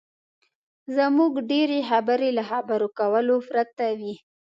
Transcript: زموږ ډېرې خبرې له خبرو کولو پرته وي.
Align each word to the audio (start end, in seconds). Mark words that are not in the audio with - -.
زموږ 0.95 1.33
ډېرې 1.51 1.79
خبرې 1.89 2.29
له 2.37 2.43
خبرو 2.49 2.87
کولو 2.99 3.35
پرته 3.49 3.85
وي. 3.99 4.15